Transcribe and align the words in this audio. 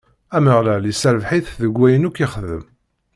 Ameɣlal 0.35 0.83
isserbeḥ-it 0.91 1.47
deg 1.61 1.73
wayen 1.79 2.07
akk 2.07 2.17
ixeddem. 2.25 2.63